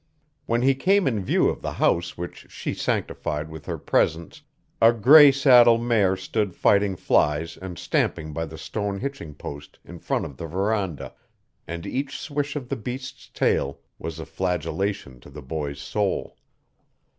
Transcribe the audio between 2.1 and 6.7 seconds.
which she sanctified with her presence, a gray saddle mare stood